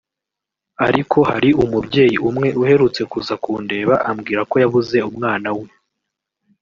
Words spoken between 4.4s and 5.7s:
ko yabuze umwana we